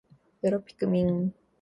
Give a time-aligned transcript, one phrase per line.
[0.41, 1.31] よろぴくみん